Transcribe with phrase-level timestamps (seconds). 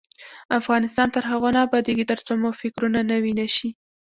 [0.59, 3.69] افغانستان تر هغو نه ابادیږي، ترڅو مو فکرونه نوي نشي.